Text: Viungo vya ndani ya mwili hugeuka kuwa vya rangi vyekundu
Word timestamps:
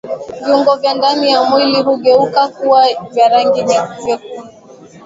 Viungo 0.43 0.75
vya 0.77 0.93
ndani 0.93 1.31
ya 1.31 1.43
mwili 1.43 1.81
hugeuka 1.83 2.47
kuwa 2.47 2.85
vya 3.11 3.29
rangi 3.29 3.63
vyekundu 3.63 4.47